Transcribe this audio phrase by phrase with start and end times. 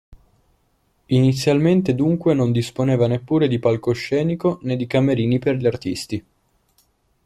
[1.05, 6.25] Inizialmente dunque non disponeva neppure di palcoscenico né di camerini per gli artisti.